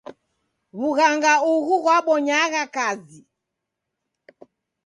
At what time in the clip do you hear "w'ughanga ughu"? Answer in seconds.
0.79-1.75